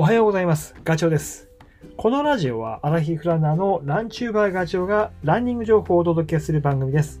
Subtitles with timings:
[0.00, 0.76] おはようございます。
[0.84, 1.48] ガチョウです。
[1.96, 7.20] このラジオはアラヒフランナーのランチューバーガチョウがランニング情報をお届けする番組です。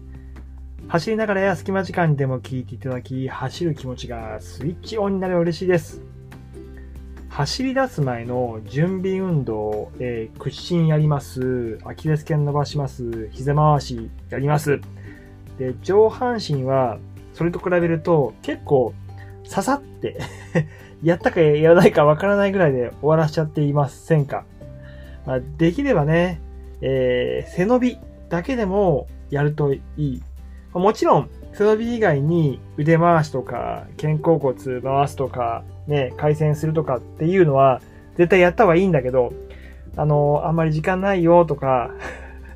[0.86, 6.02] 走りながらや隙間時間でも聞いていただき、走る気持ちがスイッチオンになれば嬉しいです。
[7.30, 11.80] 走り出す前の準備運動、えー屈伸やります。
[11.84, 13.28] アキレス腱伸ばします。
[13.32, 14.80] 膝回しやります。
[15.58, 17.00] で、上半身は
[17.34, 18.94] それと比べると結構
[19.48, 20.18] 刺さって
[21.02, 24.44] やったかやらないかわからないぐらいで終わらしちゃっていませんか、
[25.26, 26.40] まあ、できればね、
[26.80, 27.98] えー背伸び
[28.28, 30.22] だけでもやるといい。
[30.72, 37.80] もちろん、背伸び以外に腕回しとか、肩甲骨回すとか、ね、回旋するとかっていうのは
[38.16, 39.32] 絶対やった方がいいんだけど、
[39.96, 41.90] あの、あんまり時間ないよとか、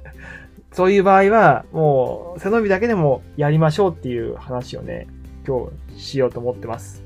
[0.73, 5.06] そういう場合は、もう背伸びだけでもやりましょうっていう話をね、
[5.46, 7.02] 今日しようと思ってます。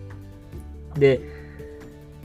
[0.98, 1.20] で、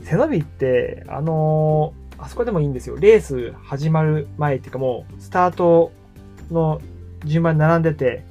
[0.02, 2.96] 背伸びって、あのーあそこでもいいんですよ。
[3.00, 5.90] レース始まる前っていうかもう、スタート
[6.52, 6.80] の
[7.24, 8.24] 順番に並んでて、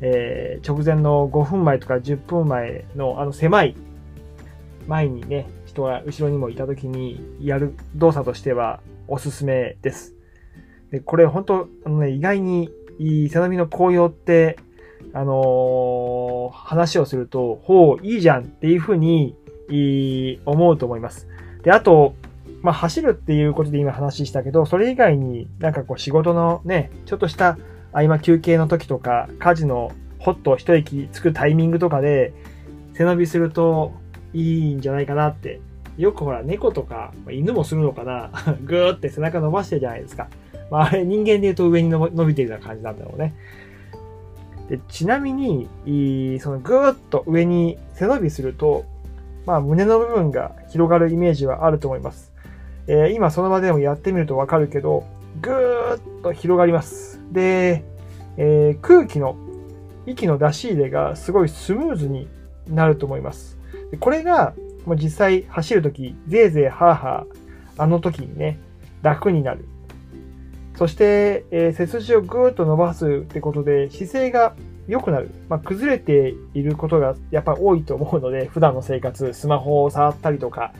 [0.00, 3.74] えー直前の5分前とか10分前のあの狭い
[4.86, 10.14] 前にね、人が後ろにもいた時にやる動作としてはおすすめです。
[10.92, 12.70] で、これ本当あのね、意外に
[13.28, 14.56] 背伸びの紅葉って、
[15.12, 19.36] あのー話をすると、ほう、いいじゃんっていうふうに
[20.44, 21.28] 思うと思います。
[21.62, 22.14] で、あと、
[22.62, 27.58] まあ、走るっていうことで今話したけど、それ以外になんかこう仕事のね、ちょっとした
[27.92, 32.32] 合間休憩の時とか、家事のほっと一息つくタイミングとかで、
[32.94, 33.92] 背伸びすると
[34.32, 35.60] いいんじゃないかなって。
[35.98, 38.30] よくほら、猫とか、犬もするのかな
[38.64, 40.28] ぐーって背中伸ばしてるじゃないですか。
[40.70, 43.34] まあ、あれ人間で言うと上に伸びてるような感じなんだろうね。
[44.68, 45.68] でちなみに、
[46.40, 48.84] そのぐーっと上に背伸びすると、
[49.44, 52.32] まあ、胸の部分が広がるイメージはあると思います。
[52.86, 55.04] えー今その場でもやってみるとわかるけど、
[55.40, 57.20] ぐーっと広がります。
[57.32, 57.84] で、
[58.36, 59.36] えー空気の、
[60.06, 62.28] 息の出し入れがすごいスムーズに
[62.68, 63.58] なると思います。
[63.90, 64.54] でこれが、
[64.86, 68.58] もう実際走るとき、ぜいぜいハーハー、あの時にね、
[69.02, 69.66] 楽になる。
[70.82, 74.56] そして、えー背筋をぐーっと伸ばすってことで姿勢が
[74.88, 75.30] 良くなる。
[75.48, 80.72] まあ、崩れていることがやっぱ多いと思うので、普段の生活、スマホを触ったりとか、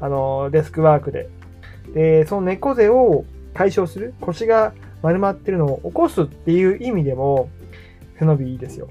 [0.00, 1.28] あの、デスクワークで。
[1.92, 7.50] で、その猫背を解消する、腰が丸まってるのを起こすっていう意味でも、
[8.16, 8.86] 背伸びいいですよ。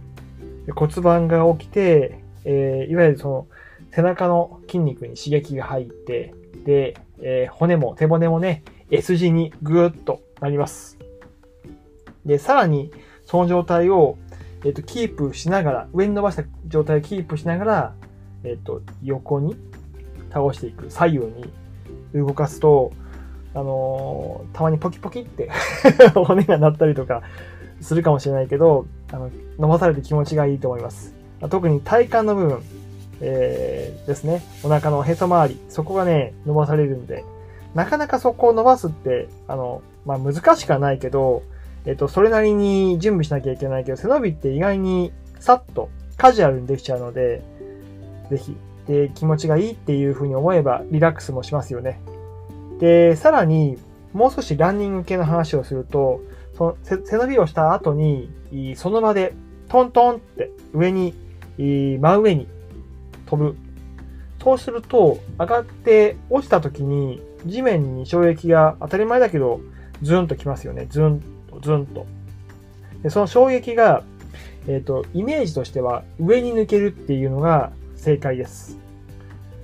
[0.76, 3.48] 骨盤が起きて、えーいわゆるその
[3.92, 6.36] 背中の筋肉に刺激が入って、
[6.66, 10.98] で、えー骨も手骨もね、S 字にぐーっとなります。
[12.25, 12.92] で、さらに、
[13.25, 14.18] その状態を、
[14.66, 17.94] えっ、と、キープしながら、上に伸ばした状態をキープしながら、
[18.44, 19.56] えっ、と、横に
[20.31, 21.52] 倒していく、左右に
[22.14, 22.92] 動かすと、
[23.53, 25.50] あのーたまにポキポキって
[26.14, 27.24] 骨が鳴ったりとか
[27.81, 31.14] するかもしれないけど、あの、伸ばされて気持ちがいいと思います。
[31.50, 32.62] 特に体幹の部分、
[33.22, 34.44] えーですね。
[34.64, 37.24] お腹のへそ周り、そこがね、伸ばされるんで、
[37.76, 41.44] なかなかそこを伸ばすって、あの、まあ、難しくはないけど、
[41.86, 47.42] えっと、それなりに準備しなきゃいけないけど、背伸びって意外にさっとカジュアルにできちゃうので、
[48.30, 48.58] ぜひ、
[48.88, 52.02] で、気持ちがいいっていうふうに思えばリラックスもしますよね。
[52.80, 53.78] で、さらに、
[54.14, 56.22] もう少しランニング系の話をすると、
[56.58, 58.30] その背伸びをした後に、
[58.76, 59.34] その場で
[59.70, 61.14] トントンって上に、
[61.58, 62.48] 真上に
[63.26, 63.56] 飛ぶ。
[64.44, 69.62] そうすると、上がって落ちた時に地面に衝撃が当たり前だけど、
[70.02, 70.88] ズンときますよね。
[70.90, 72.06] ズンと、ズンと。
[73.03, 74.03] でその衝撃が、
[74.68, 78.78] えっ、と、イメージとしては上に抜けるっていうのが正解です。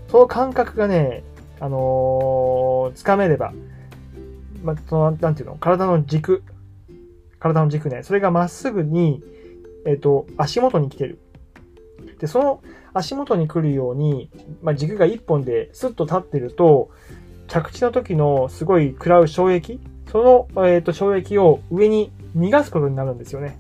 [0.10, 1.24] その感覚がね、
[1.60, 3.54] あのーつかめれば、
[4.64, 6.44] まあ、その、なんていうの、体の軸、
[7.40, 9.22] 体の軸ね、それがまっすぐに、
[9.86, 11.20] えっ、と、足元に来てる。
[12.20, 12.62] で、その
[12.94, 14.30] 足元に来るように、
[14.62, 16.90] まあ、軸が一本でスッと立ってると、
[17.48, 19.80] 着地の時のすごい食らう衝撃、
[20.12, 23.58] その、えっ、と、衝撃を上に逃がすことになるんですよね。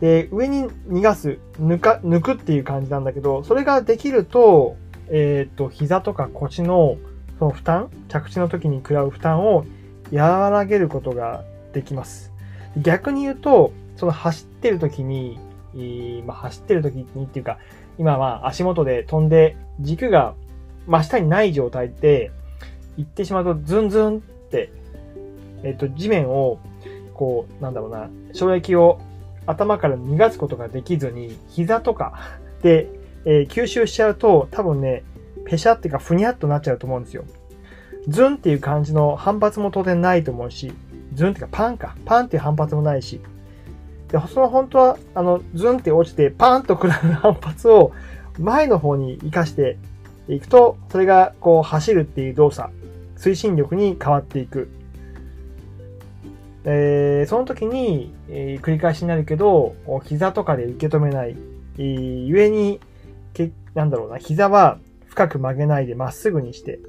[0.00, 4.76] で、上に逃がす、抜か、抜くっていう感じなんだけど、それができると、
[5.10, 6.96] えっ、と、膝とか腰の、
[7.38, 9.64] その負担、着地の時に食らう負担を
[10.12, 12.32] 和らげることができます。
[12.76, 15.38] 逆に言うと、その走ってる時に、
[16.26, 17.58] まあ、走ってる時にっていうか、
[17.98, 20.34] 今は足元で飛んで軸が
[20.86, 22.30] 真下にない状態で
[22.96, 24.20] 行ってしまうとズンズンっ
[24.50, 24.70] て、
[25.62, 26.58] えっ、と、地面を、
[27.14, 29.00] こう、なんだろうな、衝撃を
[29.46, 32.88] 頭から逃がすことができずに、膝とかで、
[33.24, 35.02] えー吸収しちゃうと、多分ね、
[35.46, 37.24] ペシャっていうかふにゃっとなっちゃうと思うんですよ。
[38.08, 40.72] ズンっていう感じの反発も当然ないと思うし、
[41.14, 41.96] ズンっていうかパンか。
[42.04, 43.20] パンっていう反発もないし。
[44.08, 47.92] で、その本当は、あの、ズンって落ちてパンとくらる反発を
[48.38, 49.78] 前の方に活かして
[50.28, 52.70] いくと、それがこう走るっていう動作、
[53.16, 54.68] 推進力に変わっていく。
[56.66, 59.74] えー、その時に、えー、繰り返しになるけど、
[60.04, 61.36] 膝とかで受け止めない。
[61.76, 62.80] えー、故に、
[63.34, 66.80] け、なんだろうな、膝は深く曲げないでまっすぐにして。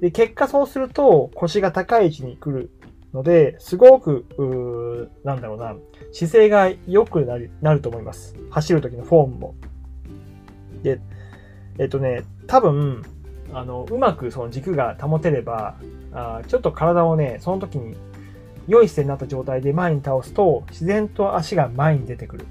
[0.00, 2.70] で、結果そうすると腰が高い位置に来る
[3.14, 5.74] ので、すごく、うなんだろうな、
[6.12, 8.36] 姿勢が良くなる、なると思います。
[8.50, 9.54] 走る時のフォームも。
[10.82, 11.00] で、
[11.78, 13.04] えっとね、多分、
[13.52, 15.76] あの、うまくその軸が保てれば、
[16.12, 17.94] あちょっと体をね、その時に
[18.66, 22.46] 良い姿勢になった状態で前に倒すと、自然と足が前に出てくる。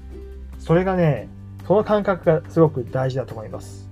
[0.58, 1.28] それがね、
[1.66, 3.90] その感覚がすごく大事だと思います。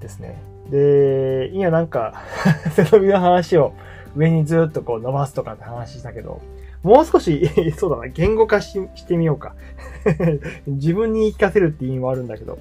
[0.00, 0.40] ですね。
[0.70, 2.22] で、今なんか
[2.76, 3.72] 背伸びの話を
[4.14, 6.40] 上にずっとこう伸ばすとかって話したけど、
[6.84, 9.56] もう少し そうだな、言語化ししてみようか
[10.68, 12.58] 自分に言い聞かせるって意味もあるんだけど、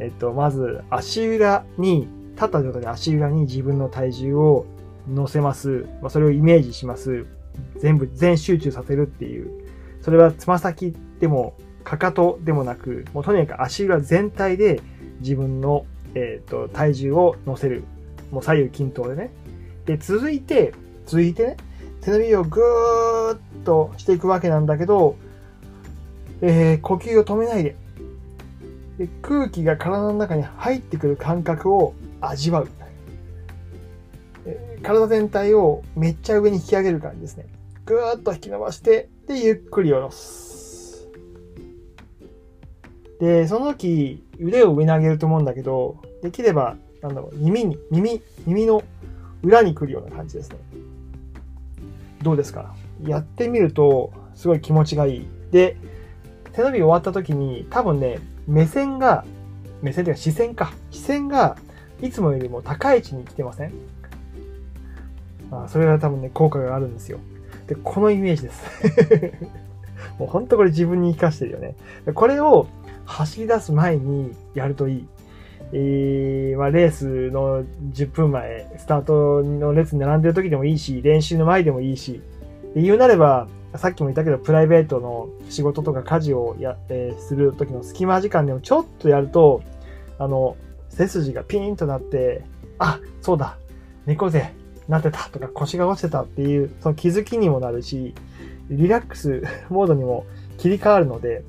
[0.00, 4.66] えっと、まず足裏に、立った状態で足裏に自分の体重を
[5.08, 5.86] 乗せます。
[6.00, 7.26] まあ、それをイメージします。
[7.78, 9.50] 全部、全集中させるっていう。
[10.00, 11.54] それはつま先でも、
[11.84, 14.80] かかとでもなく、もうとにかく足裏全体で
[15.20, 17.84] 自分の、えっ、ー、と、体重を乗せる。
[18.30, 19.30] もう左右均等でね。
[19.86, 20.72] で、続いて、
[21.06, 21.56] 続いてね、
[22.00, 25.16] 手のびをぐーっとしていくわけなんだけど、
[26.40, 27.76] えー、呼吸を止めないで
[28.98, 32.68] で空気が体の中に入ってくる感覚を味わう。
[34.82, 37.46] 体全体をめっちゃ上に引き上げる感じですね。
[37.86, 41.08] ぐーっと引き伸ばして、で、ゆっくり下ろす。
[43.18, 48.82] で、その時、腕を上に上げると思うんだけど、できれば、なんだろう、耳に、耳、耳の
[49.42, 50.58] 裏に来るような感じですね。
[52.22, 52.74] どうですか？
[53.06, 55.28] やってみると、すごい気持ちがいい。
[55.50, 55.78] で、
[56.52, 59.24] 手伸び終わった時に、多分ね、目線が、
[59.82, 60.72] 目線というか視線か。
[60.90, 61.56] 視線が、
[62.00, 63.72] いつもよりも高い位置に来てません？
[65.50, 67.18] あそれが多分ね、効果があるんですよ。
[67.66, 68.64] で、このイメージです。
[70.18, 71.76] もうほんとこれ自分に活かしてるよね。
[72.14, 72.66] これを
[73.04, 75.06] 走り出す前にやるといい。
[75.72, 82.20] えー、まあ、レースの10分前、スタートの列に並んでる時でもいいし、練習の前でもいいし、
[82.76, 89.62] 言うなれば、さっきも言ったけど、プライベートの仕事とか家事をや、えー、する時の隙間時間でもちょっとやると、
[90.18, 90.56] あの、
[90.90, 92.44] 背筋がピーンとなって、
[92.78, 93.58] あ、そうだ、
[94.06, 94.52] 猫背
[94.88, 98.14] なってたとか腰が落ちてたっていう、その気づきにもなるし、
[98.70, 100.24] リラックス モードにも
[100.58, 101.42] 切り替わるので、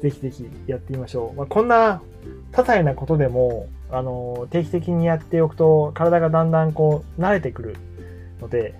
[0.00, 1.36] ぜひぜひやってみましょう。
[1.36, 2.02] まあ、こんな
[2.52, 7.76] 些細なことでも、あの、定期的にやっておくと体がだんだんこう慣れてくる
[8.40, 8.74] ので、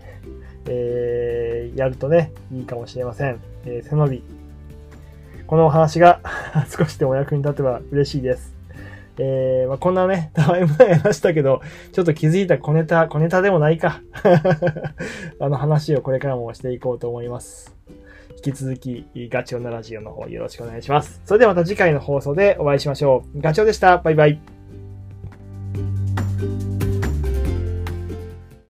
[0.67, 3.41] えー、やるとね、いいかもしれません。
[3.65, 4.25] えー、背伸び。
[5.47, 6.21] このお話が
[6.77, 8.55] 少しでも役に立てば嬉しいです。
[9.19, 11.61] えー、まあ、こんなね、 たわいもない話だけど、
[11.93, 14.01] ちょっと気づいた小ネタ、小ネタでもないか。
[15.39, 17.77] あの話をこれからもしていこうと思います。
[18.45, 21.21] 引き続き、ガチョウのラジオの方よろしくお願いします。
[21.25, 23.41] それではまた次回の放送でお会いしましょう。
[23.41, 23.99] ガチョウでした。
[23.99, 24.62] バイバイ。